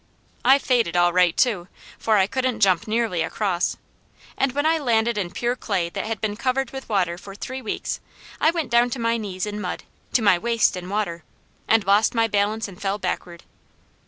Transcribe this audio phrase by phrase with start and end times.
[0.43, 1.67] I faded all right too,
[1.99, 3.77] for I couldn't jump nearly across,
[4.35, 7.61] and when I landed in pure clay that had been covered with water for three
[7.61, 7.99] weeks,
[8.39, 9.83] I went down to my knees in mud,
[10.13, 11.23] to my waist in water,
[11.67, 13.43] and lost my balance and fell backward.